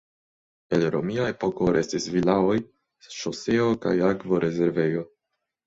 El 0.77 0.85
romia 0.95 1.27
epoko 1.33 1.67
restis 1.75 2.09
vilaoj, 2.17 2.57
ŝoseo, 3.19 3.71
kaj 3.87 3.95
akvorezervejo. 4.11 5.09